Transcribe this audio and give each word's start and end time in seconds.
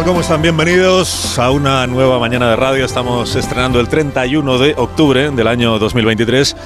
Tal? 0.00 0.06
¿Cómo 0.06 0.20
están? 0.20 0.42
Bienvenidos 0.42 1.38
a 1.38 1.50
una 1.50 1.86
nueva 1.86 2.18
mañana 2.18 2.50
de 2.50 2.56
radio. 2.56 2.84
Estamos 2.84 3.34
estrenando 3.34 3.80
el 3.80 3.88
31 3.88 4.58
de 4.58 4.74
octubre 4.76 5.30
del 5.30 5.46
año 5.46 5.78
2023, 5.78 6.56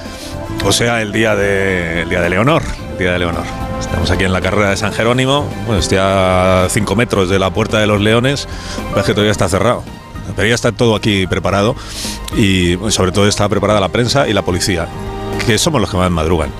o 0.63 0.71
sea, 0.71 1.01
el 1.01 1.11
día 1.11 1.35
de, 1.35 2.03
el 2.03 2.09
día 2.09 2.21
de 2.21 2.29
Leonor. 2.29 2.61
El 2.93 2.97
día 2.97 3.11
de 3.13 3.19
Leonor. 3.19 3.43
Estamos 3.79 4.09
aquí 4.11 4.23
en 4.23 4.33
la 4.33 4.41
carrera 4.41 4.69
de 4.69 4.77
San 4.77 4.93
Jerónimo. 4.93 5.49
Bueno, 5.65 5.79
estoy 5.79 5.97
a 6.01 6.67
5 6.69 6.95
metros 6.95 7.29
de 7.29 7.39
la 7.39 7.49
Puerta 7.51 7.79
de 7.79 7.87
los 7.87 8.01
Leones. 8.01 8.47
Ves 8.95 9.05
que 9.05 9.13
todavía 9.13 9.31
está 9.31 9.49
cerrado. 9.49 9.83
Pero 10.35 10.47
ya 10.47 10.55
está 10.55 10.71
todo 10.71 10.95
aquí 10.95 11.27
preparado 11.27 11.75
y 12.35 12.77
sobre 12.89 13.11
todo 13.11 13.27
está 13.27 13.47
preparada 13.49 13.79
la 13.79 13.89
prensa 13.89 14.27
y 14.27 14.33
la 14.33 14.41
policía 14.43 14.87
que 15.45 15.57
somos 15.57 15.79
los 15.79 15.89
que 15.89 15.97
más 15.97 16.09
madrugan 16.09 16.51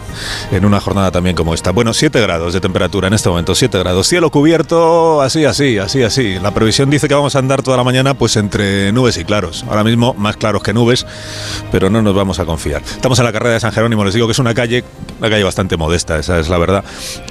en 0.51 0.65
una 0.65 0.79
jornada 0.79 1.11
también 1.11 1.35
como 1.35 1.53
esta. 1.53 1.71
Bueno, 1.71 1.93
7 1.93 2.21
grados 2.21 2.53
de 2.53 2.61
temperatura 2.61 3.07
en 3.07 3.13
este 3.13 3.29
momento, 3.29 3.55
7 3.55 3.79
grados. 3.79 4.07
Cielo 4.07 4.29
cubierto, 4.29 5.21
así, 5.21 5.45
así, 5.45 5.77
así, 5.77 6.03
así. 6.03 6.39
La 6.39 6.51
previsión 6.51 6.89
dice 6.89 7.07
que 7.07 7.13
vamos 7.13 7.35
a 7.35 7.39
andar 7.39 7.63
toda 7.63 7.77
la 7.77 7.83
mañana 7.83 8.13
pues 8.13 8.35
entre 8.35 8.91
nubes 8.91 9.17
y 9.17 9.25
claros. 9.25 9.65
Ahora 9.67 9.83
mismo 9.83 10.13
más 10.13 10.37
claros 10.37 10.63
que 10.63 10.73
nubes, 10.73 11.05
pero 11.71 11.89
no 11.89 12.01
nos 12.01 12.15
vamos 12.15 12.39
a 12.39 12.45
confiar. 12.45 12.81
Estamos 12.83 13.19
en 13.19 13.25
la 13.25 13.33
carrera 13.33 13.53
de 13.55 13.59
San 13.59 13.71
Jerónimo, 13.71 14.05
les 14.05 14.13
digo 14.13 14.27
que 14.27 14.33
es 14.33 14.39
una 14.39 14.53
calle, 14.53 14.83
una 15.19 15.29
calle 15.29 15.43
bastante 15.43 15.77
modesta, 15.77 16.19
esa 16.19 16.39
es 16.39 16.49
la 16.49 16.57
verdad, 16.57 16.83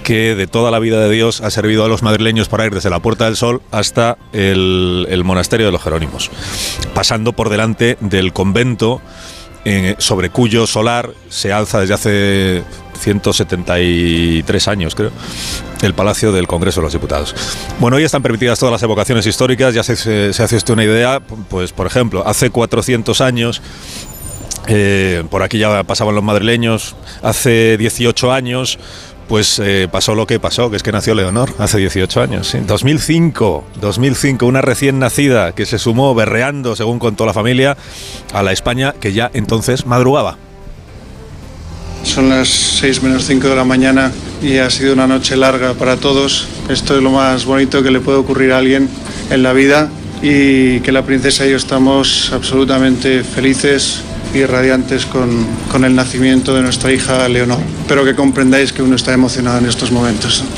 que 0.02 0.34
de 0.34 0.46
toda 0.46 0.70
la 0.70 0.78
vida 0.78 1.00
de 1.00 1.10
Dios 1.10 1.40
ha 1.40 1.50
servido 1.50 1.84
a 1.84 1.88
los 1.88 2.02
madrileños 2.02 2.48
para 2.48 2.66
ir 2.66 2.74
desde 2.74 2.90
la 2.90 3.00
Puerta 3.00 3.26
del 3.26 3.36
Sol 3.36 3.62
hasta 3.70 4.18
el, 4.32 5.06
el 5.08 5.24
monasterio 5.24 5.66
de 5.66 5.72
los 5.72 5.82
Jerónimos, 5.82 6.30
pasando 6.94 7.32
por 7.32 7.48
delante 7.48 7.96
del 8.00 8.32
convento 8.32 9.00
eh, 9.64 9.94
sobre 9.98 10.30
cuyo 10.30 10.66
solar 10.66 11.10
se 11.28 11.52
alza 11.52 11.80
desde 11.80 11.94
hace 11.94 12.62
173 12.98 14.68
años, 14.68 14.94
creo, 14.94 15.10
el 15.82 15.94
Palacio 15.94 16.32
del 16.32 16.46
Congreso 16.46 16.80
de 16.80 16.84
los 16.84 16.92
Diputados. 16.92 17.34
Bueno, 17.78 17.96
hoy 17.96 18.04
están 18.04 18.22
permitidas 18.22 18.58
todas 18.58 18.72
las 18.72 18.82
evocaciones 18.82 19.26
históricas, 19.26 19.74
ya 19.74 19.82
se, 19.82 19.96
se, 19.96 20.32
se 20.32 20.42
hace 20.42 20.56
usted 20.56 20.74
una 20.74 20.84
idea, 20.84 21.20
pues 21.20 21.72
por 21.72 21.86
ejemplo, 21.86 22.26
hace 22.26 22.50
400 22.50 23.20
años 23.20 23.62
eh, 24.66 25.24
por 25.30 25.42
aquí 25.42 25.58
ya 25.58 25.82
pasaban 25.84 26.14
los 26.14 26.24
madrileños. 26.24 26.96
Hace 27.22 27.76
18 27.76 28.32
años, 28.32 28.78
pues 29.28 29.58
eh, 29.58 29.88
pasó 29.90 30.14
lo 30.14 30.26
que 30.26 30.38
pasó, 30.38 30.70
que 30.70 30.76
es 30.76 30.82
que 30.82 30.92
nació 30.92 31.14
Leonor 31.14 31.52
hace 31.58 31.78
18 31.78 32.20
años. 32.20 32.48
¿sí? 32.48 32.58
2005, 32.66 33.64
2005, 33.80 34.46
una 34.46 34.60
recién 34.60 34.98
nacida 34.98 35.54
que 35.54 35.66
se 35.66 35.78
sumó 35.78 36.14
berreando, 36.14 36.76
según 36.76 36.98
contó 36.98 37.26
la 37.26 37.32
familia, 37.32 37.76
a 38.32 38.42
la 38.42 38.52
España 38.52 38.94
que 39.00 39.12
ya 39.12 39.30
entonces 39.34 39.86
madrugaba. 39.86 40.36
Son 42.02 42.28
las 42.28 42.48
6 42.48 43.02
menos 43.02 43.24
5 43.24 43.48
de 43.48 43.56
la 43.56 43.64
mañana 43.64 44.12
y 44.42 44.58
ha 44.58 44.68
sido 44.68 44.92
una 44.92 45.06
noche 45.06 45.36
larga 45.36 45.72
para 45.72 45.96
todos. 45.96 46.46
Esto 46.68 46.96
es 46.96 47.02
lo 47.02 47.10
más 47.10 47.46
bonito 47.46 47.82
que 47.82 47.90
le 47.90 48.00
puede 48.00 48.18
ocurrir 48.18 48.52
a 48.52 48.58
alguien 48.58 48.88
en 49.30 49.42
la 49.42 49.52
vida 49.54 49.88
y 50.22 50.80
que 50.80 50.92
la 50.92 51.02
princesa 51.02 51.46
y 51.46 51.50
yo 51.50 51.56
estamos 51.56 52.30
absolutamente 52.32 53.24
felices 53.24 54.02
y 54.34 54.44
radiantes 54.44 55.06
con, 55.06 55.46
con, 55.70 55.84
el 55.84 55.94
nacimiento 55.94 56.54
de 56.54 56.62
nuestra 56.62 56.92
hija 56.92 57.28
Leonor. 57.28 57.58
Espero 57.80 58.04
que 58.04 58.14
comprendáis 58.14 58.72
que 58.72 58.82
uno 58.82 58.96
está 58.96 59.12
emocionado 59.12 59.58
en 59.58 59.66
estos 59.66 59.92
momentos. 59.92 60.44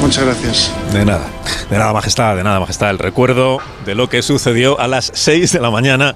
Muchas 0.00 0.24
gracias. 0.24 0.72
De 0.92 1.04
nada, 1.04 1.26
de 1.70 1.78
nada, 1.78 1.92
Majestad, 1.92 2.36
de 2.36 2.44
nada, 2.44 2.60
Majestad. 2.60 2.90
El 2.90 2.98
recuerdo 2.98 3.58
de 3.86 3.94
lo 3.94 4.08
que 4.08 4.22
sucedió 4.22 4.78
a 4.80 4.88
las 4.88 5.10
6 5.14 5.52
de 5.52 5.60
la 5.60 5.70
mañana 5.70 6.14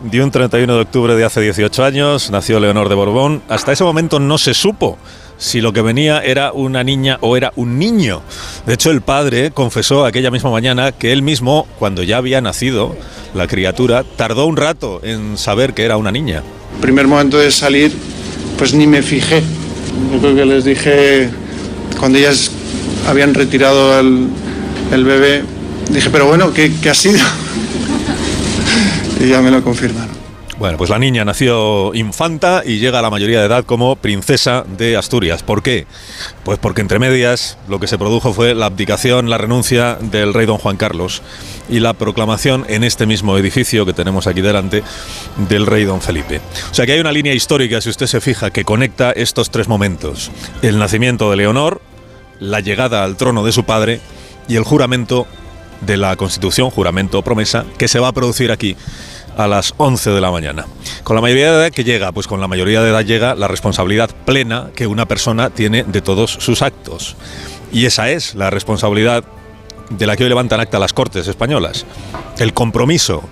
de 0.00 0.22
un 0.22 0.30
31 0.30 0.74
de 0.74 0.80
octubre 0.80 1.14
de 1.14 1.24
hace 1.24 1.40
18 1.40 1.84
años. 1.84 2.30
Nació 2.30 2.60
Leonor 2.60 2.88
de 2.88 2.94
Borbón. 2.94 3.42
Hasta 3.48 3.72
ese 3.72 3.84
momento 3.84 4.18
no 4.18 4.38
se 4.38 4.54
supo 4.54 4.98
si 5.38 5.60
lo 5.60 5.72
que 5.72 5.82
venía 5.82 6.20
era 6.20 6.52
una 6.52 6.84
niña 6.84 7.18
o 7.20 7.36
era 7.36 7.52
un 7.56 7.78
niño. 7.78 8.22
De 8.66 8.74
hecho, 8.74 8.90
el 8.90 9.00
padre 9.00 9.52
confesó 9.52 10.04
aquella 10.04 10.30
misma 10.30 10.50
mañana 10.50 10.92
que 10.92 11.12
él 11.12 11.22
mismo, 11.22 11.66
cuando 11.78 12.02
ya 12.02 12.16
había 12.16 12.40
nacido 12.40 12.96
la 13.34 13.46
criatura, 13.46 14.04
tardó 14.16 14.46
un 14.46 14.56
rato 14.56 15.00
en 15.02 15.36
saber 15.36 15.74
que 15.74 15.84
era 15.84 15.96
una 15.96 16.12
niña. 16.12 16.42
Primer 16.80 17.06
momento 17.06 17.38
de 17.38 17.50
salir, 17.50 17.92
pues 18.56 18.74
ni 18.74 18.86
me 18.86 19.02
fijé. 19.02 19.42
Yo 20.12 20.20
creo 20.20 20.34
que 20.34 20.44
les 20.44 20.64
dije, 20.64 21.30
cuando 21.98 22.18
ellas 22.18 22.50
habían 23.08 23.34
retirado 23.34 23.98
el, 23.98 24.28
el 24.92 25.04
bebé, 25.04 25.42
dije, 25.90 26.10
pero 26.10 26.26
bueno, 26.26 26.52
¿qué, 26.52 26.72
qué 26.82 26.90
ha 26.90 26.94
sido? 26.94 27.18
y 29.20 29.28
ya 29.28 29.40
me 29.40 29.50
lo 29.50 29.62
confirmaron. 29.62 30.17
Bueno, 30.58 30.76
pues 30.76 30.90
la 30.90 30.98
niña 30.98 31.24
nació 31.24 31.94
infanta 31.94 32.62
y 32.66 32.80
llega 32.80 32.98
a 32.98 33.02
la 33.02 33.10
mayoría 33.10 33.38
de 33.38 33.46
edad 33.46 33.64
como 33.64 33.94
princesa 33.94 34.64
de 34.66 34.96
Asturias. 34.96 35.44
¿Por 35.44 35.62
qué? 35.62 35.86
Pues 36.42 36.58
porque 36.58 36.80
entre 36.80 36.98
medias 36.98 37.56
lo 37.68 37.78
que 37.78 37.86
se 37.86 37.96
produjo 37.96 38.32
fue 38.32 38.56
la 38.56 38.66
abdicación, 38.66 39.30
la 39.30 39.38
renuncia 39.38 39.98
del 40.00 40.34
rey 40.34 40.46
don 40.46 40.58
Juan 40.58 40.76
Carlos 40.76 41.22
y 41.68 41.78
la 41.78 41.92
proclamación 41.92 42.66
en 42.68 42.82
este 42.82 43.06
mismo 43.06 43.38
edificio 43.38 43.86
que 43.86 43.92
tenemos 43.92 44.26
aquí 44.26 44.40
delante 44.40 44.82
del 45.48 45.64
rey 45.64 45.84
don 45.84 46.00
Felipe. 46.00 46.40
O 46.72 46.74
sea 46.74 46.86
que 46.86 46.92
hay 46.92 47.00
una 47.00 47.12
línea 47.12 47.34
histórica, 47.34 47.80
si 47.80 47.90
usted 47.90 48.08
se 48.08 48.20
fija, 48.20 48.50
que 48.50 48.64
conecta 48.64 49.12
estos 49.12 49.50
tres 49.50 49.68
momentos. 49.68 50.32
El 50.62 50.80
nacimiento 50.80 51.30
de 51.30 51.36
Leonor, 51.36 51.80
la 52.40 52.58
llegada 52.58 53.04
al 53.04 53.16
trono 53.16 53.44
de 53.44 53.52
su 53.52 53.62
padre 53.62 54.00
y 54.48 54.56
el 54.56 54.64
juramento 54.64 55.28
de 55.82 55.96
la 55.96 56.16
Constitución, 56.16 56.70
juramento 56.70 57.22
promesa, 57.22 57.64
que 57.78 57.86
se 57.86 58.00
va 58.00 58.08
a 58.08 58.12
producir 58.12 58.50
aquí 58.50 58.76
a 59.38 59.46
las 59.46 59.72
11 59.78 60.10
de 60.10 60.20
la 60.20 60.30
mañana. 60.30 60.66
Con 61.04 61.14
la 61.14 61.22
mayoría 61.22 61.52
de 61.52 61.58
edad 61.58 61.72
que 61.72 61.84
llega, 61.84 62.12
pues 62.12 62.26
con 62.26 62.40
la 62.40 62.48
mayoría 62.48 62.82
de 62.82 62.90
edad 62.90 63.04
llega 63.04 63.34
la 63.34 63.48
responsabilidad 63.48 64.10
plena 64.26 64.70
que 64.74 64.86
una 64.86 65.06
persona 65.06 65.48
tiene 65.48 65.84
de 65.84 66.02
todos 66.02 66.32
sus 66.32 66.60
actos. 66.60 67.16
Y 67.72 67.86
esa 67.86 68.10
es 68.10 68.34
la 68.34 68.50
responsabilidad 68.50 69.24
de 69.90 70.06
la 70.06 70.16
que 70.16 70.24
hoy 70.24 70.28
levantan 70.28 70.60
acta 70.60 70.80
las 70.80 70.92
Cortes 70.92 71.28
españolas. 71.28 71.86
El 72.38 72.52
compromiso, 72.52 73.22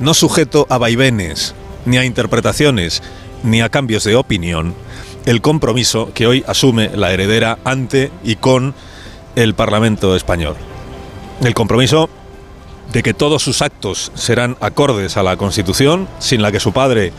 no 0.00 0.14
sujeto 0.14 0.66
a 0.70 0.78
vaivenes, 0.78 1.54
ni 1.84 1.98
a 1.98 2.04
interpretaciones, 2.04 3.02
ni 3.42 3.60
a 3.60 3.68
cambios 3.68 4.04
de 4.04 4.16
opinión, 4.16 4.74
el 5.26 5.42
compromiso 5.42 6.10
que 6.14 6.26
hoy 6.26 6.42
asume 6.46 6.90
la 6.94 7.12
heredera 7.12 7.58
ante 7.64 8.10
y 8.24 8.36
con 8.36 8.74
el 9.36 9.54
Parlamento 9.54 10.16
español. 10.16 10.56
El 11.42 11.52
compromiso 11.52 12.08
de 12.92 13.02
que 13.02 13.14
todos 13.14 13.42
sus 13.42 13.62
actos 13.62 14.12
serán 14.14 14.56
acordes 14.60 15.16
a 15.16 15.22
la 15.22 15.36
Constitución, 15.36 16.08
sin 16.18 16.42
la 16.42 16.52
que 16.52 16.60
su 16.60 16.72
padre 16.72 17.12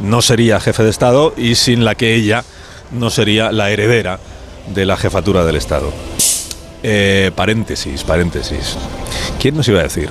no 0.00 0.22
sería 0.22 0.60
jefe 0.60 0.82
de 0.82 0.90
Estado 0.90 1.32
y 1.36 1.54
sin 1.54 1.84
la 1.84 1.94
que 1.94 2.14
ella 2.14 2.44
no 2.92 3.10
sería 3.10 3.52
la 3.52 3.70
heredera 3.70 4.20
de 4.74 4.84
la 4.84 4.96
jefatura 4.96 5.44
del 5.44 5.56
Estado. 5.56 5.92
Eh, 6.82 7.30
paréntesis, 7.34 8.04
paréntesis. 8.04 8.76
¿Quién 9.40 9.56
nos 9.56 9.66
iba 9.68 9.80
a 9.80 9.84
decir? 9.84 10.10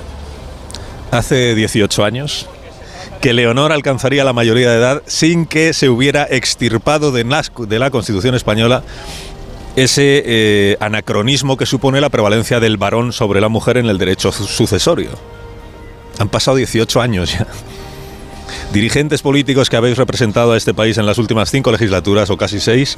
Hace 1.11 1.55
18 1.55 2.03
años 2.03 2.47
que 3.21 3.33
Leonor 3.33 3.71
alcanzaría 3.71 4.23
la 4.23 4.33
mayoría 4.33 4.69
de 4.69 4.77
edad 4.77 5.03
sin 5.05 5.45
que 5.45 5.73
se 5.73 5.89
hubiera 5.89 6.27
extirpado 6.29 7.11
de 7.11 7.23
la, 7.23 7.43
de 7.57 7.79
la 7.79 7.89
Constitución 7.91 8.35
española 8.35 8.83
ese 9.75 10.23
eh, 10.25 10.77
anacronismo 10.79 11.57
que 11.57 11.65
supone 11.65 11.99
la 11.99 12.09
prevalencia 12.09 12.59
del 12.59 12.77
varón 12.77 13.11
sobre 13.11 13.41
la 13.41 13.49
mujer 13.49 13.77
en 13.77 13.87
el 13.87 13.97
derecho 13.97 14.31
sucesorio. 14.31 15.09
Han 16.19 16.29
pasado 16.29 16.57
18 16.57 17.01
años 17.01 17.33
ya. 17.33 17.47
Dirigentes 18.71 19.21
políticos 19.21 19.69
que 19.69 19.75
habéis 19.75 19.97
representado 19.97 20.53
a 20.53 20.57
este 20.57 20.73
país 20.73 20.97
en 20.97 21.05
las 21.05 21.17
últimas 21.17 21.49
cinco 21.51 21.71
legislaturas 21.71 22.29
o 22.29 22.37
casi 22.37 22.59
seis, 22.59 22.97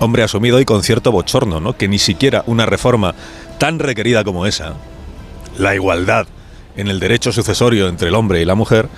hombre 0.00 0.22
asumido 0.22 0.60
y 0.60 0.64
con 0.64 0.82
cierto 0.82 1.12
bochorno, 1.12 1.60
¿no? 1.60 1.76
Que 1.76 1.88
ni 1.88 1.98
siquiera 1.98 2.44
una 2.46 2.66
reforma 2.66 3.14
tan 3.58 3.78
requerida 3.78 4.24
como 4.24 4.46
esa, 4.46 4.74
la 5.58 5.74
igualdad 5.74 6.26
en 6.76 6.88
el 6.88 6.98
derecho 6.98 7.32
sucesorio 7.32 7.88
entre 7.88 8.08
el 8.08 8.14
hombre 8.14 8.40
y 8.40 8.44
la 8.44 8.54
mujer, 8.54 8.88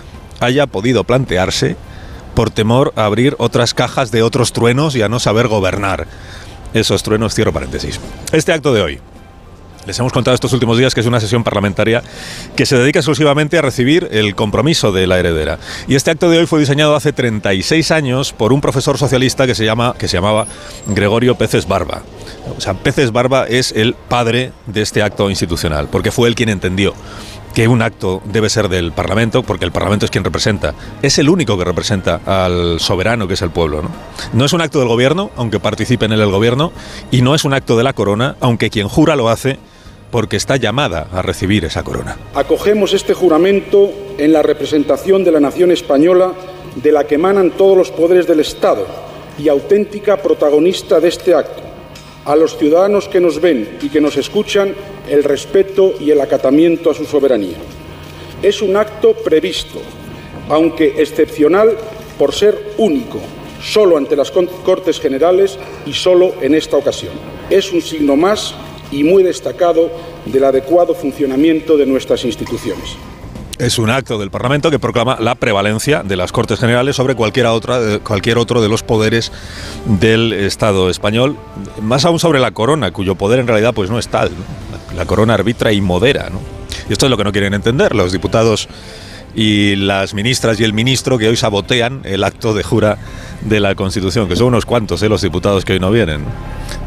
haya 0.41 0.67
podido 0.67 1.05
plantearse 1.05 1.77
por 2.35 2.51
temor 2.51 2.93
a 2.97 3.07
abrir 3.07 3.35
otras 3.39 3.75
cajas 3.75 4.11
de 4.11 4.23
otros 4.23 4.53
truenos 4.53 4.95
y 4.95 5.03
a 5.03 5.09
no 5.09 5.19
saber 5.19 5.49
gobernar 5.49 6.07
esos 6.77 7.03
truenos, 7.03 7.35
cierro 7.35 7.53
paréntesis. 7.53 8.01
Este 8.33 8.53
acto 8.53 8.73
de 8.73 8.83
hoy, 8.83 9.01
Les 9.87 9.97
hemos 10.01 10.13
contado 10.13 10.35
estos 10.35 10.53
últimos 10.53 10.79
días 10.79 10.95
que 10.95 11.01
es 11.01 11.07
una 11.07 11.21
sesión 11.21 11.45
parlamentaria 11.45 12.03
que 12.57 12.67
se 12.67 12.77
dedica 12.77 12.99
exclusivamente 12.99 13.57
a 13.57 13.63
recibir 13.63 14.09
el 14.11 14.35
compromiso 14.35 14.91
de 14.91 15.07
la 15.07 15.17
heredera. 15.17 15.61
Y 15.87 15.95
este 15.95 16.11
acto 16.11 16.29
de 16.29 16.39
hoy 16.39 16.47
fue 16.47 16.59
diseñado 16.59 16.97
hace 16.97 17.13
36 17.13 17.93
años 17.93 18.33
por 18.33 18.53
un 18.53 18.61
profesor 18.61 18.99
socialista 18.99 19.47
que 19.47 19.55
se, 19.55 19.65
llama, 19.65 19.95
que 19.97 20.09
se 20.09 20.17
llamaba 20.17 20.49
Gregorio 20.89 21.37
Peces 21.37 21.69
Barba. 21.69 22.03
O 22.59 22.61
sea, 22.61 22.75
Peces 22.75 23.13
Barba 23.13 23.47
es 23.47 23.71
el 23.71 23.95
padre 23.95 24.51
de 24.67 24.83
este 24.83 25.05
acto 25.05 25.31
institucional, 25.31 25.87
porque 25.89 26.11
fue 26.11 26.29
él 26.29 26.35
quien 26.35 26.49
entendió 26.49 26.93
que 27.57 27.69
un 27.69 27.81
acto 27.81 28.21
debe 28.27 28.51
ser 28.51 28.69
del 28.69 28.93
Parlamento, 28.93 29.43
porque 29.43 29.65
el 29.65 29.73
Parlamento 29.73 30.05
es 30.05 30.11
quien 30.11 30.25
representa, 30.25 30.75
es 31.01 31.19
el 31.19 31.31
único 31.31 31.57
que 31.57 31.65
representa 31.65 32.21
al 32.27 32.79
soberano, 32.81 33.27
que 33.27 33.33
es 33.33 33.41
el 33.41 33.49
pueblo. 33.49 33.83
¿no? 34.35 34.45
es 34.45 34.53
un 34.53 34.61
acto 34.61 34.79
del 34.79 34.89
gobierno, 34.89 35.31
aunque 35.37 35.59
participe 35.59 36.05
en 36.05 36.13
el 36.13 36.31
gobierno, 36.31 36.71
y 37.11 37.23
no 37.23 37.35
es 37.35 37.47
un 37.47 37.55
acto 37.55 37.79
de 37.79 37.83
la 37.83 37.95
corona, 37.95 38.37
aunque 38.41 38.69
quien 38.69 38.89
jura 38.89 39.17
lo 39.17 39.31
hace 39.31 39.59
porque 40.11 40.37
está 40.37 40.57
llamada 40.57 41.09
a 41.11 41.23
recibir 41.23 41.65
esa 41.65 41.83
corona. 41.83 42.19
Acogemos 42.35 42.93
este 42.93 43.15
juramento 43.15 43.91
en 44.19 44.35
la 44.35 44.43
representación 44.43 45.25
de 45.25 45.33
la 45.33 45.41
nación 45.41 45.71
española, 45.71 46.35
de 46.75 46.93
la 46.93 47.05
que 47.05 47.15
emanan 47.15 47.53
todos 47.53 47.75
los 47.75 47.91
poderes 47.91 48.27
del 48.27 48.41
Estado 48.41 48.87
y 49.39 49.49
auténtica 49.49 50.19
protagonista 50.19 51.01
de 51.01 51.09
este 51.09 51.33
acto 51.33 51.76
a 52.27 52.35
los 52.35 52.59
ciudadanos 52.59 53.09
que 53.09 53.21
nos 53.21 53.41
ven 53.41 53.79
y 53.81 53.89
que 53.89 54.01
nos 54.01 54.17
escuchan 54.17 54.75
el 55.09 55.23
respeto 55.25 55.95
y 55.99 56.11
el 56.11 56.21
acatamiento 56.21 56.91
a 56.91 56.95
su 56.95 57.05
soberanía. 57.05 57.57
Es 58.43 58.61
un 58.63 58.77
acto 58.77 59.15
previsto, 59.15 59.81
aunque 60.49 60.95
excepcional 60.99 61.77
por 62.19 62.35
ser 62.35 62.73
único, 62.79 63.21
solo 63.63 63.97
ante 63.97 64.17
las 64.17 64.33
Cortes 64.33 65.01
Generales 65.01 65.59
y 65.87 65.93
solo 65.93 66.35
en 66.41 66.55
esta 66.55 66.77
ocasión. 66.77 67.13
Es 67.49 67.73
un 67.73 67.81
signo 67.81 68.17
más 68.17 68.55
y 68.91 69.05
muy 69.05 69.23
destacado 69.23 69.91
del 70.27 70.45
adecuado 70.45 70.95
funcionamiento 70.95 71.77
de 71.77 71.87
nuestras 71.87 72.25
instituciones. 72.25 72.97
Es 73.59 73.79
un 73.79 73.89
acto 73.89 74.19
del 74.19 74.31
Parlamento 74.31 74.71
que 74.71 74.79
proclama 74.79 75.17
la 75.19 75.35
prevalencia 75.35 76.03
de 76.03 76.17
las 76.17 76.31
Cortes 76.31 76.61
Generales 76.61 76.95
sobre 76.95 77.15
cualquier, 77.15 77.47
otra, 77.47 78.01
cualquier 78.01 78.37
otro 78.37 78.61
de 78.61 78.69
los 78.69 78.83
poderes 78.83 79.33
del 79.87 80.35
Estado 80.35 80.91
español, 80.91 81.39
más 81.81 82.05
aún 82.05 82.19
sobre 82.19 82.39
la 82.39 82.51
corona, 82.51 82.91
cuyo 82.91 83.15
poder 83.15 83.41
en 83.41 83.47
realidad 83.47 83.73
pues 83.73 83.89
no 83.89 83.99
es 83.99 84.09
tal. 84.09 84.31
La 84.95 85.07
corona 85.07 85.35
arbitra 85.35 85.73
y 85.73 85.81
modera. 85.81 86.31
Y 86.87 86.93
esto 86.93 87.07
es 87.07 87.11
lo 87.11 87.17
que 87.17 87.25
no 87.25 87.33
quieren 87.33 87.55
entender 87.55 87.95
los 87.95 88.13
diputados 88.13 88.69
y 89.35 89.77
las 89.77 90.13
ministras 90.13 90.61
y 90.61 90.65
el 90.65 90.75
ministro 90.75 91.17
que 91.17 91.29
hoy 91.29 91.37
sabotean 91.37 92.03
el 92.05 92.25
acto 92.25 92.53
de 92.53 92.63
jura 92.63 92.99
de 93.41 93.61
la 93.61 93.75
Constitución, 93.75 94.29
que 94.29 94.37
son 94.37 94.49
unos 94.49 94.67
cuantos 94.67 95.03
¿eh? 95.03 95.09
los 95.09 95.23
diputados 95.23 95.65
que 95.65 95.73
hoy 95.73 95.81
no 95.81 95.91
vienen. 95.91 96.25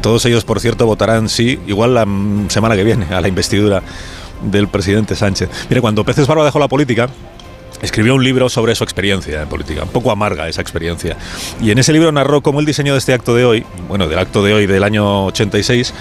Todos 0.02 0.24
ellos, 0.24 0.44
por 0.44 0.60
cierto, 0.60 0.86
votarán 0.86 1.28
sí, 1.28 1.58
igual 1.66 1.94
la 1.94 2.06
semana 2.48 2.76
que 2.76 2.84
viene, 2.84 3.06
a 3.12 3.20
la 3.20 3.28
investidura 3.28 3.82
del 4.42 4.68
presidente 4.68 5.16
Sánchez. 5.16 5.48
Mire, 5.68 5.80
cuando 5.80 6.04
Peces 6.04 6.26
Barba 6.26 6.44
dejó 6.44 6.58
la 6.58 6.68
política, 6.68 7.08
escribió 7.82 8.14
un 8.14 8.24
libro 8.24 8.48
sobre 8.48 8.74
su 8.74 8.84
experiencia 8.84 9.42
en 9.42 9.48
política, 9.48 9.82
un 9.82 9.88
poco 9.88 10.10
amarga 10.10 10.48
esa 10.48 10.60
experiencia. 10.60 11.16
Y 11.60 11.70
en 11.70 11.78
ese 11.78 11.92
libro 11.92 12.12
narró 12.12 12.42
cómo 12.42 12.60
el 12.60 12.66
diseño 12.66 12.92
de 12.92 12.98
este 12.98 13.12
acto 13.12 13.34
de 13.34 13.44
hoy, 13.44 13.66
bueno, 13.88 14.08
del 14.08 14.18
acto 14.18 14.42
de 14.42 14.54
hoy 14.54 14.66
del 14.66 14.84
año 14.84 15.26
86, 15.26 15.94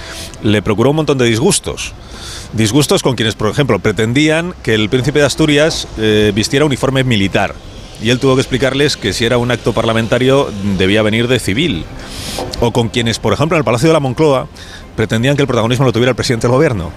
le 0.44 0.62
procuró 0.62 0.92
un 0.92 0.98
montón 0.98 1.18
de 1.18 1.26
disgustos. 1.26 1.94
Disgustos 2.54 3.04
con 3.04 3.16
quienes, 3.16 3.36
por 3.36 3.50
ejemplo, 3.50 3.80
pretendían 3.80 4.54
que 4.64 4.74
el 4.74 4.90
príncipe 4.90 5.20
de 5.20 5.26
Asturias 5.26 5.88
eh, 5.98 6.32
vistiera 6.34 6.66
uniforme 6.66 7.04
militar. 7.04 7.56
Y 8.02 8.12
él 8.12 8.20
tuvo 8.20 8.36
que 8.36 8.42
explicarles 8.42 8.96
que 8.96 9.12
si 9.12 9.26
era 9.26 9.38
un 9.38 9.52
acto 9.52 9.74
parlamentario 9.74 10.50
debía 10.78 11.02
venir 11.02 11.28
de 11.28 11.40
civil. 11.40 11.86
O 12.62 12.72
con 12.72 12.90
quienes, 12.90 13.20
por 13.20 13.34
ejemplo, 13.34 13.58
en 13.58 13.60
el 13.60 13.66
Palacio 13.66 13.90
de 13.90 13.94
la 13.94 14.00
Moncloa 14.00 14.48
pretendían 14.96 15.36
que 15.36 15.42
el 15.42 15.48
protagonismo 15.48 15.86
lo 15.86 15.92
tuviera 15.92 16.12
el 16.12 16.16
presidente 16.16 16.48
del 16.48 16.56
gobierno 16.56 16.92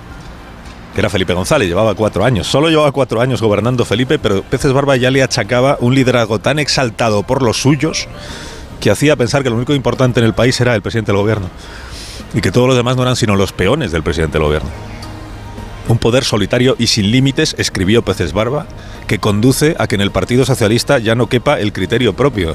que 0.94 1.00
era 1.00 1.10
Felipe 1.10 1.32
González, 1.34 1.68
llevaba 1.68 1.94
cuatro 1.94 2.24
años. 2.24 2.46
Solo 2.46 2.68
llevaba 2.68 2.92
cuatro 2.92 3.20
años 3.20 3.40
gobernando 3.40 3.84
Felipe, 3.84 4.18
pero 4.18 4.42
Peces 4.42 4.72
Barba 4.72 4.96
ya 4.96 5.10
le 5.10 5.22
achacaba 5.22 5.78
un 5.80 5.94
liderazgo 5.94 6.38
tan 6.38 6.58
exaltado 6.58 7.22
por 7.22 7.42
los 7.42 7.60
suyos 7.60 8.08
que 8.80 8.90
hacía 8.90 9.16
pensar 9.16 9.42
que 9.42 9.50
lo 9.50 9.56
único 9.56 9.74
importante 9.74 10.20
en 10.20 10.26
el 10.26 10.34
país 10.34 10.60
era 10.60 10.74
el 10.74 10.82
presidente 10.82 11.12
del 11.12 11.20
gobierno 11.20 11.48
y 12.34 12.40
que 12.40 12.50
todos 12.50 12.66
los 12.66 12.76
demás 12.76 12.96
no 12.96 13.02
eran 13.02 13.16
sino 13.16 13.36
los 13.36 13.52
peones 13.52 13.92
del 13.92 14.02
presidente 14.02 14.38
del 14.38 14.46
gobierno. 14.46 14.68
Un 15.88 15.98
poder 15.98 16.24
solitario 16.24 16.76
y 16.78 16.86
sin 16.86 17.10
límites, 17.10 17.54
escribió 17.58 18.02
Peces 18.02 18.32
Barba, 18.32 18.66
que 19.06 19.18
conduce 19.18 19.74
a 19.78 19.86
que 19.86 19.96
en 19.96 20.00
el 20.00 20.10
Partido 20.10 20.44
Socialista 20.44 20.98
ya 20.98 21.14
no 21.14 21.26
quepa 21.26 21.58
el 21.58 21.72
criterio 21.72 22.14
propio. 22.14 22.54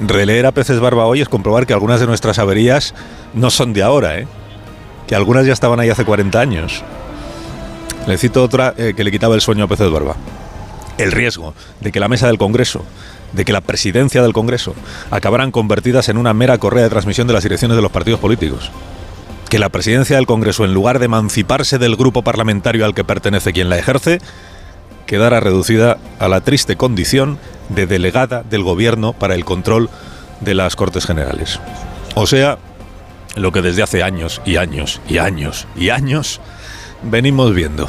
Releer 0.00 0.46
a 0.46 0.52
Peces 0.52 0.80
Barba 0.80 1.06
hoy 1.06 1.20
es 1.20 1.28
comprobar 1.28 1.66
que 1.66 1.72
algunas 1.72 2.00
de 2.00 2.06
nuestras 2.06 2.38
averías 2.38 2.94
no 3.34 3.50
son 3.50 3.72
de 3.72 3.82
ahora, 3.82 4.18
¿eh? 4.18 4.26
que 5.06 5.14
algunas 5.14 5.46
ya 5.46 5.52
estaban 5.52 5.80
ahí 5.80 5.90
hace 5.90 6.04
40 6.04 6.40
años. 6.40 6.84
Le 8.06 8.18
cito 8.18 8.42
otra 8.42 8.74
eh, 8.76 8.94
que 8.96 9.04
le 9.04 9.12
quitaba 9.12 9.34
el 9.34 9.40
sueño 9.40 9.64
a 9.64 9.68
Peces 9.68 9.90
Barba. 9.90 10.16
El 10.98 11.12
riesgo 11.12 11.54
de 11.80 11.92
que 11.92 12.00
la 12.00 12.08
mesa 12.08 12.26
del 12.26 12.38
Congreso, 12.38 12.84
de 13.32 13.44
que 13.44 13.52
la 13.52 13.60
presidencia 13.60 14.22
del 14.22 14.32
Congreso 14.32 14.74
acabaran 15.10 15.50
convertidas 15.50 16.08
en 16.08 16.18
una 16.18 16.34
mera 16.34 16.58
correa 16.58 16.84
de 16.84 16.90
transmisión 16.90 17.26
de 17.26 17.32
las 17.32 17.44
direcciones 17.44 17.76
de 17.76 17.82
los 17.82 17.92
partidos 17.92 18.20
políticos. 18.20 18.70
Que 19.48 19.58
la 19.58 19.68
presidencia 19.68 20.16
del 20.16 20.26
Congreso, 20.26 20.64
en 20.64 20.74
lugar 20.74 20.98
de 20.98 21.06
emanciparse 21.06 21.78
del 21.78 21.96
grupo 21.96 22.22
parlamentario 22.22 22.84
al 22.84 22.94
que 22.94 23.04
pertenece 23.04 23.52
quien 23.52 23.68
la 23.68 23.78
ejerce, 23.78 24.18
quedara 25.06 25.40
reducida 25.40 25.98
a 26.18 26.28
la 26.28 26.40
triste 26.40 26.76
condición 26.76 27.38
de 27.68 27.86
delegada 27.86 28.42
del 28.42 28.62
gobierno 28.62 29.12
para 29.12 29.34
el 29.34 29.44
control 29.44 29.90
de 30.40 30.54
las 30.54 30.74
Cortes 30.74 31.06
Generales. 31.06 31.60
O 32.14 32.26
sea, 32.26 32.58
lo 33.36 33.52
que 33.52 33.62
desde 33.62 33.82
hace 33.82 34.02
años 34.02 34.42
y 34.44 34.56
años 34.56 35.00
y 35.08 35.18
años 35.18 35.66
y 35.76 35.90
años 35.90 36.40
venimos 37.02 37.54
viendo. 37.54 37.88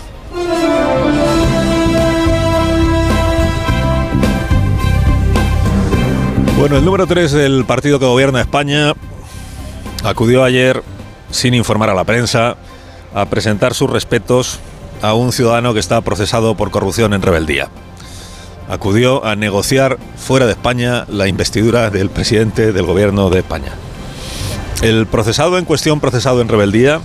Bueno, 6.57 6.77
el 6.77 6.86
número 6.86 7.07
3 7.07 7.31
del 7.31 7.65
partido 7.65 8.00
que 8.00 8.06
gobierna 8.06 8.39
España 8.39 8.94
acudió 10.04 10.44
ayer, 10.44 10.81
sin 11.30 11.54
informar 11.54 11.89
a 11.89 11.94
la 11.94 12.06
prensa, 12.06 12.56
a 13.13 13.25
presentar 13.25 13.74
sus 13.74 13.89
respetos 13.89 14.60
a 15.01 15.13
un 15.13 15.33
ciudadano 15.33 15.74
que 15.74 15.81
está 15.81 16.00
procesado 16.01 16.56
por 16.56 16.71
corrupción 16.71 17.13
en 17.13 17.21
rebeldía. 17.21 17.68
Acudió 18.69 19.25
a 19.25 19.36
negociar 19.36 19.98
fuera 20.16 20.45
de 20.45 20.54
España 20.54 21.06
la 21.09 21.27
investidura 21.27 21.89
del 21.89 22.09
presidente 22.09 22.71
del 22.71 22.86
gobierno 22.86 23.30
de 23.30 23.39
España. 23.39 23.74
El 24.81 25.06
procesado 25.06 25.57
en 25.57 25.66
cuestión, 25.66 26.00
procesado 26.00 26.39
en 26.39 26.48
rebeldía, 26.48 27.01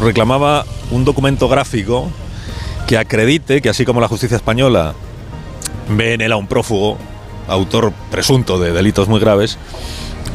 reclamaba 0.00 0.64
un 0.90 1.04
documento 1.04 1.48
gráfico 1.48 2.10
que 2.86 2.96
acredite 2.96 3.60
que 3.60 3.68
así 3.68 3.84
como 3.84 4.00
la 4.00 4.08
justicia 4.08 4.36
española 4.36 4.94
ve 5.90 6.14
en 6.14 6.20
él 6.20 6.32
a 6.32 6.36
un 6.36 6.46
prófugo, 6.46 6.98
autor 7.46 7.92
presunto 8.10 8.58
de 8.58 8.72
delitos 8.72 9.08
muy 9.08 9.20
graves, 9.20 9.58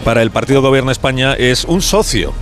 para 0.04 0.22
el 0.22 0.32
partido 0.32 0.62
que 0.62 0.68
gobierna 0.68 0.92
España 0.92 1.34
es 1.34 1.66
un 1.66 1.82
socio. 1.82 2.34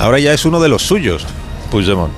Ahora 0.00 0.18
ya 0.18 0.32
es 0.32 0.44
uno 0.44 0.60
de 0.60 0.68
los 0.68 0.82
suyos, 0.82 1.26
Puigdemont. 1.70 2.12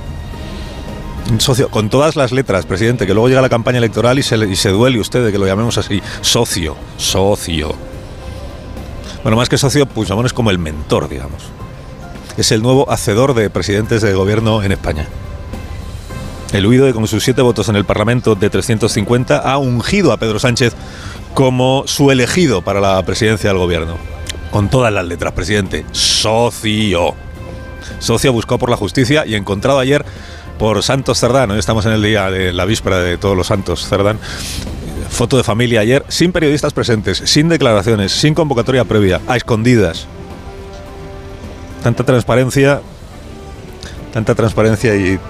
Un 1.30 1.40
socio, 1.40 1.70
con 1.70 1.88
todas 1.88 2.16
las 2.16 2.32
letras, 2.32 2.66
presidente, 2.66 3.06
que 3.06 3.14
luego 3.14 3.28
llega 3.28 3.40
la 3.40 3.48
campaña 3.48 3.78
electoral 3.78 4.18
y 4.18 4.22
se, 4.22 4.36
y 4.36 4.56
se 4.56 4.70
duele 4.70 5.00
usted 5.00 5.24
de 5.24 5.32
que 5.32 5.38
lo 5.38 5.46
llamemos 5.46 5.78
así. 5.78 6.02
Socio, 6.20 6.76
socio. 6.98 7.74
Bueno, 9.22 9.36
más 9.36 9.48
que 9.48 9.56
socio, 9.56 9.86
Puigdemont 9.86 10.26
es 10.26 10.34
como 10.34 10.50
el 10.50 10.58
mentor, 10.58 11.08
digamos 11.08 11.42
es 12.36 12.52
el 12.52 12.62
nuevo 12.62 12.90
hacedor 12.90 13.34
de 13.34 13.50
presidentes 13.50 14.02
de 14.02 14.12
gobierno 14.14 14.62
en 14.62 14.72
España. 14.72 15.06
El 16.52 16.66
huido, 16.66 16.92
con 16.94 17.06
sus 17.08 17.24
siete 17.24 17.42
votos 17.42 17.68
en 17.68 17.76
el 17.76 17.84
Parlamento 17.84 18.34
de 18.34 18.48
350, 18.48 19.38
ha 19.38 19.58
ungido 19.58 20.12
a 20.12 20.16
Pedro 20.16 20.38
Sánchez 20.38 20.74
como 21.34 21.82
su 21.86 22.10
elegido 22.10 22.62
para 22.62 22.80
la 22.80 23.02
presidencia 23.04 23.50
del 23.50 23.58
gobierno. 23.58 23.96
Con 24.52 24.70
todas 24.70 24.92
las 24.92 25.04
letras, 25.04 25.32
presidente. 25.32 25.84
Socio. 25.90 27.14
Socio 27.98 28.32
buscado 28.32 28.58
por 28.58 28.70
la 28.70 28.76
justicia 28.76 29.26
y 29.26 29.34
encontrado 29.34 29.80
ayer 29.80 30.04
por 30.58 30.82
Santos 30.84 31.18
Cerdán. 31.18 31.50
Hoy 31.50 31.58
estamos 31.58 31.86
en 31.86 31.92
el 31.92 32.02
día 32.02 32.30
de 32.30 32.52
la 32.52 32.64
víspera 32.64 32.98
de 32.98 33.18
todos 33.18 33.36
los 33.36 33.48
santos 33.48 33.88
Cerdán. 33.88 34.20
Foto 35.10 35.36
de 35.36 35.42
familia 35.42 35.80
ayer, 35.80 36.04
sin 36.08 36.30
periodistas 36.30 36.72
presentes, 36.72 37.20
sin 37.24 37.48
declaraciones, 37.48 38.12
sin 38.12 38.34
convocatoria 38.34 38.84
previa, 38.84 39.20
a 39.26 39.36
escondidas 39.36 40.06
tanta 41.84 42.02
transparencia, 42.02 42.80
tanta 44.10 44.34
transparencia 44.34 44.96
y, 44.96 45.20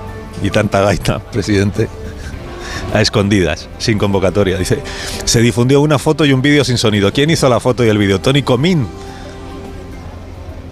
tanta 0.53 0.83
gaita, 0.83 1.19
presidente, 1.33 1.89
a 2.95 3.01
escondidas, 3.01 3.69
sin 3.79 3.99
convocatoria. 3.99 4.57
Dice, 4.57 4.79
se 5.25 5.41
difundió 5.41 5.81
una 5.81 5.99
foto 5.99 6.25
y 6.25 6.33
un 6.33 6.43
vídeo 6.43 6.65
sin 6.65 6.79
sonido. 6.79 7.13
¿Quién 7.13 7.29
hizo 7.31 7.49
la 7.49 7.59
foto 7.59 7.85
y 7.85 7.89
el 7.89 7.99
vídeo? 7.99 8.21
Tony 8.21 8.43
Comín. 8.45 8.87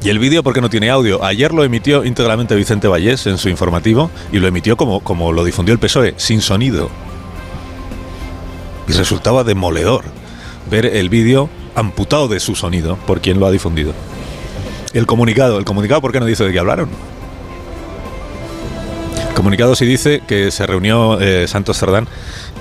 Y 0.05 0.09
el 0.09 0.21
vídeo 0.21 0.45
porque 0.45 0.61
no 0.61 0.71
tiene 0.71 0.89
audio. 0.89 1.25
Ayer 1.25 1.53
lo 1.53 1.65
emitió 1.65 2.05
íntegramente 2.05 2.55
Vicente 2.55 2.87
Vallés 2.87 3.27
en 3.27 3.39
su 3.39 3.49
informativo 3.49 4.09
y 4.31 4.39
lo 4.39 4.47
emitió 4.47 4.77
como, 4.77 5.01
como 5.01 5.33
lo 5.33 5.43
difundió 5.43 5.73
el 5.73 5.81
PSOE, 5.81 6.15
sin 6.17 6.41
sonido. 6.43 6.91
Y 8.87 8.93
resultaba 8.93 9.43
demoledor 9.43 10.05
ver 10.71 10.87
el 10.87 11.09
vídeo 11.09 11.49
amputado 11.75 12.29
de 12.29 12.39
su 12.39 12.55
sonido 12.55 12.97
por 13.05 13.21
quien 13.21 13.41
lo 13.41 13.47
ha 13.47 13.51
difundido. 13.51 13.95
El 14.95 15.07
comunicado, 15.07 15.59
el 15.59 15.65
comunicado, 15.65 16.01
¿por 16.01 16.13
qué 16.13 16.21
no 16.21 16.27
dice 16.27 16.45
de 16.45 16.53
qué 16.53 16.59
hablaron? 16.59 16.89
comunicado 19.43 19.75
sí 19.75 19.85
dice 19.87 20.23
que 20.25 20.53
se 20.53 20.67
reunió 20.69 21.21
eh, 21.21 21.49
Santos 21.49 21.77
Cerdán 21.77 22.07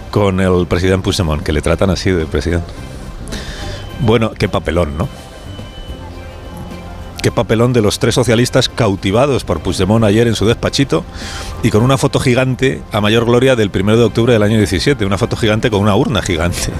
con 0.09 0.39
el 0.39 0.65
presidente 0.65 1.03
Puigdemont, 1.03 1.43
que 1.43 1.53
le 1.53 1.61
tratan 1.61 1.91
así 1.91 2.09
de 2.09 2.25
presidente. 2.25 2.65
Bueno, 3.99 4.31
qué 4.31 4.49
papelón, 4.49 4.97
¿no? 4.97 5.07
Qué 7.21 7.31
papelón 7.31 7.71
de 7.71 7.81
los 7.81 7.99
tres 7.99 8.15
socialistas 8.15 8.67
cautivados 8.67 9.43
por 9.43 9.59
Puigdemont 9.59 10.03
ayer 10.03 10.27
en 10.27 10.33
su 10.33 10.47
despachito 10.47 11.05
y 11.61 11.69
con 11.69 11.83
una 11.83 11.99
foto 11.99 12.19
gigante 12.19 12.81
a 12.91 12.99
mayor 12.99 13.25
gloria 13.25 13.55
del 13.55 13.69
1 13.71 13.97
de 13.97 14.03
octubre 14.03 14.33
del 14.33 14.41
año 14.41 14.57
17, 14.57 15.05
una 15.05 15.19
foto 15.19 15.35
gigante 15.35 15.69
con 15.69 15.81
una 15.81 15.95
urna 15.95 16.23
gigante. 16.23 16.71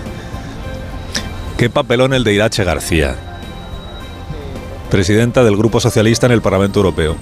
Qué 1.60 1.70
papelón 1.70 2.16
el 2.16 2.24
de 2.24 2.34
Irache 2.34 2.64
García, 2.64 3.31
presidenta 4.92 5.44
del 5.46 5.56
Grupo 5.58 5.80
Socialista 5.80 6.28
en 6.28 6.34
el 6.34 6.42
Parlamento 6.42 6.80
Europeo. 6.80 7.16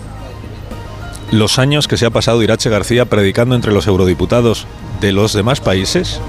Los 1.32 1.60
años 1.60 1.88
que 1.88 1.98
se 1.98 2.08
ha 2.08 2.10
pasado 2.10 2.42
Irache 2.42 2.70
García 2.70 3.06
predicando 3.06 3.54
entre 3.56 3.72
los 3.72 3.86
eurodiputados 3.86 4.66
de 5.00 5.12
los 5.12 5.34
demás 5.34 5.62
países 5.62 6.20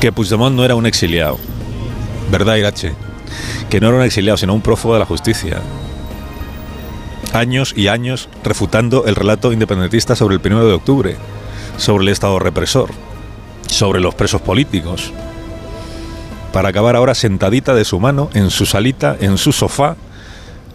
que 0.00 0.12
Puigdemont 0.12 0.54
no 0.56 0.64
era 0.64 0.76
un 0.76 0.86
exiliado. 0.86 1.38
¿Verdad, 2.30 2.54
Irache? 2.54 2.94
Que 3.68 3.80
no 3.80 3.88
era 3.88 3.96
un 3.96 4.04
exiliado, 4.04 4.38
sino 4.38 4.54
un 4.54 4.62
prófugo 4.62 4.94
de 4.94 5.00
la 5.00 5.06
justicia. 5.06 5.60
Años 7.32 7.74
y 7.76 7.88
años 7.88 8.28
refutando 8.44 9.04
el 9.06 9.16
relato 9.16 9.52
independentista 9.52 10.14
sobre 10.14 10.36
el 10.36 10.40
1 10.40 10.64
de 10.64 10.72
octubre, 10.72 11.16
sobre 11.78 12.04
el 12.04 12.10
Estado 12.10 12.38
represor, 12.38 12.90
sobre 13.66 14.00
los 14.00 14.14
presos 14.14 14.40
políticos, 14.40 15.12
para 16.52 16.68
acabar 16.68 16.94
ahora 16.94 17.14
sentadita 17.14 17.74
de 17.74 17.84
su 17.84 17.98
mano 17.98 18.30
en 18.34 18.50
su 18.50 18.66
salita, 18.66 19.16
en 19.20 19.36
su 19.36 19.52
sofá, 19.52 19.96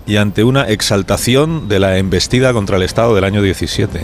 y 0.08 0.18
ante 0.18 0.44
una 0.44 0.68
exaltación 0.70 1.68
de 1.68 1.80
la 1.80 1.98
embestida 1.98 2.54
contra 2.54 2.78
el 2.78 2.84
Estado 2.84 3.16
del 3.16 3.24
año 3.24 3.42
17. 3.42 4.02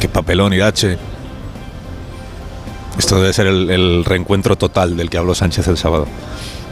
Qué 0.00 0.08
papelón, 0.08 0.52
Irache. 0.52 0.98
Esto 2.98 3.20
debe 3.20 3.32
ser 3.32 3.46
el, 3.46 4.04
reencuentro 4.04 4.56
total 4.56 4.96
del 4.96 5.10
que 5.10 5.18
habló 5.18 5.34
Sánchez 5.34 5.66
el 5.68 5.76
sábado, 5.76 6.06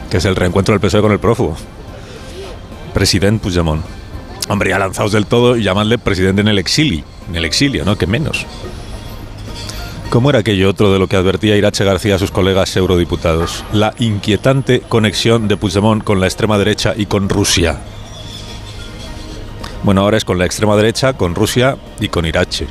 que 0.09 0.17
es 0.17 0.25
el 0.25 0.35
reencuentro 0.35 0.73
del 0.73 0.81
PSOE 0.81 1.01
con 1.01 1.11
el 1.11 1.19
prófugo. 1.19 1.57
Presidente 2.93 3.41
Puigdemont. 3.41 3.83
Hombre, 4.49 4.69
ya 4.69 4.79
lanzados 4.79 5.11
del 5.11 5.25
todo 5.25 5.57
y 5.57 5.63
llamadle 5.63 5.97
presidente 5.97 6.41
en 6.41 6.47
el 6.47 6.59
exilio, 6.59 7.03
en 7.29 7.35
el 7.35 7.45
exilio, 7.45 7.85
¿no? 7.85 7.97
Que 7.97 8.07
menos. 8.07 8.45
¿Cómo 10.13 10.29
era 10.29 10.37
aquello 10.37 10.69
otro 10.69 10.93
de 10.93 10.99
lo 10.99 11.07
que 11.07 11.15
advertía 11.15 11.57
Irache 11.57 11.83
García 11.83 12.13
a 12.13 12.19
sus 12.19 12.29
colegas 12.29 12.77
eurodiputados? 12.77 13.65
La 13.73 13.95
inquietante 13.97 14.81
conexión 14.81 15.47
de 15.47 15.57
Puigdemont 15.57 16.03
con 16.03 16.19
la 16.19 16.27
extrema 16.27 16.59
derecha 16.59 16.93
y 16.95 17.07
con 17.07 17.29
Rusia. 17.29 17.79
Bueno, 19.81 20.01
ahora 20.01 20.17
es 20.17 20.23
con 20.23 20.37
la 20.37 20.45
extrema 20.45 20.75
derecha, 20.75 21.13
con 21.13 21.33
Rusia 21.33 21.77
y 21.99 22.09
con 22.09 22.27
Irache. 22.27 22.67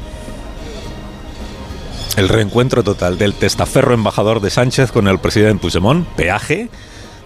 El 2.17 2.29
reencuentro 2.29 2.85
total 2.85 3.19
del 3.19 3.35
testaferro 3.35 3.93
embajador 3.93 4.41
de 4.41 4.51
Sánchez 4.51 4.93
con 4.93 5.09
el 5.09 5.19
presidente 5.19 5.63
Puigdemont, 5.63 6.07
peaje, 6.11 6.69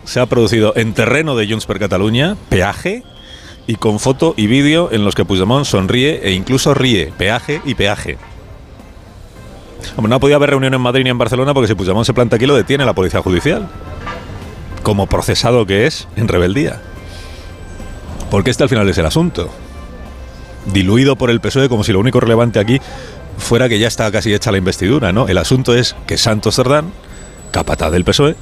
se 0.05 0.21
ha 0.21 0.25
producido 0.25 0.73
en 0.77 0.95
terreno 0.95 1.37
de 1.37 1.47
Junts 1.47 1.67
per 1.67 1.79
Cataluña, 1.79 2.39
peaje, 2.49 3.03
y 3.67 3.75
con 3.75 4.01
foto 4.01 4.33
y 4.35 4.47
vídeo 4.47 4.89
en 4.93 5.05
los 5.05 5.15
que 5.15 5.27
Puigdemont 5.27 5.67
sonríe 5.67 6.21
e 6.23 6.33
incluso 6.33 6.73
ríe, 6.73 7.13
peaje 7.19 7.61
y 7.67 7.75
peaje. 7.75 8.17
No 9.97 10.21
podía 10.21 10.37
haber 10.37 10.51
reunión 10.51 10.75
en 10.75 10.81
Madrid 10.81 11.05
ni 11.05 11.11
en 11.11 11.19
Barcelona 11.19 11.55
porque 11.55 11.69
si 11.69 11.75
Puigdemont 11.75 12.07
se 12.07 12.15
planta 12.15 12.37
aquí 12.37 12.47
lo 12.47 12.57
detiene 12.57 12.85
la 12.85 12.95
policía 12.95 13.23
judicial. 13.23 13.69
Como 14.83 15.07
procesado 15.07 15.67
que 15.67 15.87
es 15.87 16.09
en 16.17 16.29
rebeldía. 16.29 16.81
Porque 18.31 18.51
este 18.51 18.63
al 18.63 18.69
final 18.69 18.89
es 18.89 18.99
el 18.99 19.07
asunto. 19.07 19.51
Diluido 20.73 21.17
por 21.17 21.31
el 21.31 21.41
PSOE 21.41 21.69
como 21.69 21.85
si 21.85 21.93
lo 21.93 22.01
único 22.01 22.21
relevante 22.21 22.59
aquí 22.59 22.81
fuera 23.39 23.69
que 23.69 23.79
ya 23.79 23.89
está 23.89 24.11
casi 24.11 24.33
hecha 24.35 24.51
la 24.51 24.59
investidura, 24.59 25.13
¿no? 25.13 25.29
El 25.29 25.39
asunto 25.39 25.75
es 25.75 25.95
que 26.07 26.17
Santos 26.17 26.57
Cerdán, 26.57 26.93
capataz 27.51 27.93
del 27.93 28.05
PSOE, 28.05 28.37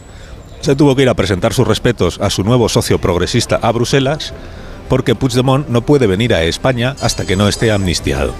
se 0.61 0.77
tuvo 0.77 0.97
que 0.97 1.03
ir 1.03 1.09
a 1.09 1.15
presentar 1.15 1.53
sus 1.53 1.69
respetos 1.69 2.19
a 2.21 2.31
su 2.31 2.43
nuevo 2.43 2.69
socio 2.69 2.99
progresista 2.99 3.57
a 3.57 3.71
Bruselas 3.73 4.33
porque 4.89 5.15
Puigdemont 5.15 5.69
no 5.69 5.83
puede 5.83 6.07
venir 6.07 6.35
a 6.35 6.43
España 6.45 6.97
hasta 7.01 7.27
que 7.27 7.37
no 7.37 7.49
esté 7.49 7.71
amnistiado. 7.71 8.33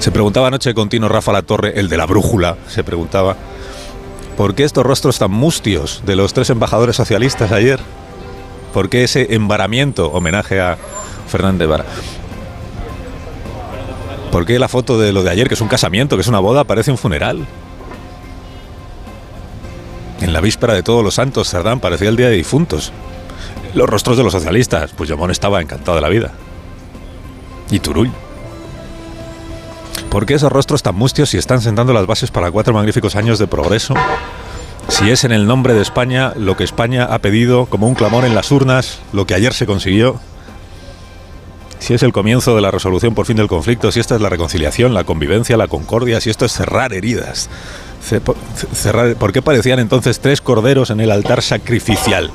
Se 0.00 0.10
preguntaba 0.10 0.48
anoche 0.48 0.72
continuo 0.72 1.10
Rafa 1.10 1.30
La 1.30 1.42
Torre, 1.42 1.78
el 1.78 1.90
de 1.90 1.98
la 1.98 2.06
brújula, 2.06 2.56
se 2.68 2.82
preguntaba, 2.82 3.36
¿por 4.34 4.54
qué 4.54 4.64
estos 4.64 4.84
rostros 4.84 5.18
tan 5.18 5.30
mustios 5.30 6.02
de 6.06 6.16
los 6.16 6.32
tres 6.32 6.48
embajadores 6.48 6.96
socialistas 6.96 7.52
ayer? 7.52 7.78
¿Por 8.72 8.88
qué 8.88 9.04
ese 9.04 9.34
embaramiento, 9.34 10.10
homenaje 10.10 10.58
a 10.58 10.78
Fernández 11.28 11.68
Vara? 11.68 11.84
¿Por 14.32 14.46
qué 14.46 14.58
la 14.58 14.68
foto 14.68 14.98
de 14.98 15.12
lo 15.12 15.22
de 15.22 15.32
ayer, 15.32 15.48
que 15.48 15.54
es 15.54 15.60
un 15.60 15.68
casamiento, 15.68 16.16
que 16.16 16.22
es 16.22 16.28
una 16.28 16.38
boda, 16.38 16.64
parece 16.64 16.90
un 16.90 16.96
funeral? 16.96 17.46
En 20.22 20.32
la 20.32 20.40
víspera 20.40 20.72
de 20.72 20.82
todos 20.82 21.04
los 21.04 21.16
santos, 21.16 21.50
Cerdán 21.50 21.78
parecía 21.78 22.08
el 22.08 22.16
día 22.16 22.30
de 22.30 22.36
difuntos. 22.36 22.90
Los 23.74 23.86
rostros 23.86 24.16
de 24.16 24.24
los 24.24 24.32
socialistas, 24.32 24.92
pues 24.96 25.10
Yamón 25.10 25.30
estaba 25.30 25.60
encantado 25.60 25.96
de 25.96 26.00
la 26.00 26.08
vida. 26.08 26.32
Y 27.70 27.80
Turull. 27.80 28.10
¿Por 30.10 30.26
qué 30.26 30.34
esos 30.34 30.50
rostros 30.50 30.82
tan 30.82 30.96
mustios 30.96 31.30
si 31.30 31.38
están 31.38 31.60
sentando 31.60 31.92
las 31.92 32.06
bases 32.06 32.32
para 32.32 32.50
cuatro 32.50 32.74
magníficos 32.74 33.14
años 33.14 33.38
de 33.38 33.46
progreso? 33.46 33.94
Si 34.88 35.08
es 35.08 35.22
en 35.22 35.30
el 35.30 35.46
nombre 35.46 35.72
de 35.72 35.82
España 35.82 36.32
lo 36.36 36.56
que 36.56 36.64
España 36.64 37.04
ha 37.04 37.20
pedido 37.20 37.66
como 37.66 37.86
un 37.86 37.94
clamor 37.94 38.24
en 38.24 38.34
las 38.34 38.50
urnas, 38.50 38.98
lo 39.12 39.24
que 39.24 39.34
ayer 39.34 39.54
se 39.54 39.66
consiguió, 39.66 40.18
si 41.78 41.94
es 41.94 42.02
el 42.02 42.12
comienzo 42.12 42.56
de 42.56 42.60
la 42.60 42.72
resolución 42.72 43.14
por 43.14 43.24
fin 43.24 43.36
del 43.36 43.46
conflicto, 43.46 43.92
si 43.92 44.00
esta 44.00 44.16
es 44.16 44.20
la 44.20 44.28
reconciliación, 44.28 44.94
la 44.94 45.04
convivencia, 45.04 45.56
la 45.56 45.68
concordia, 45.68 46.20
si 46.20 46.28
esto 46.28 46.44
es 46.44 46.52
cerrar 46.52 46.92
heridas, 46.92 47.48
¿por 49.16 49.32
qué 49.32 49.42
parecían 49.42 49.78
entonces 49.78 50.18
tres 50.18 50.40
corderos 50.40 50.90
en 50.90 50.98
el 50.98 51.12
altar 51.12 51.40
sacrificial? 51.40 52.32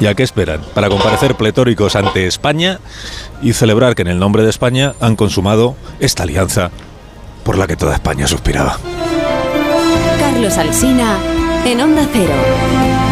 ¿Y 0.00 0.06
a 0.06 0.14
qué 0.14 0.22
esperan? 0.22 0.60
Para 0.74 0.88
comparecer 0.88 1.34
pletóricos 1.34 1.96
ante 1.96 2.26
España 2.26 2.78
y 3.42 3.52
celebrar 3.52 3.94
que 3.94 4.02
en 4.02 4.08
el 4.08 4.18
nombre 4.18 4.42
de 4.42 4.50
España 4.50 4.94
han 5.00 5.16
consumado 5.16 5.76
esta 5.98 6.22
alianza 6.22 6.70
por 7.44 7.58
la 7.58 7.66
que 7.66 7.76
toda 7.76 7.94
España 7.94 8.26
suspiraba. 8.26 8.78
Carlos 10.20 10.56
Alsina 10.56 11.16
en 11.64 11.80
Onda 11.80 12.06
Cero. 12.12 13.07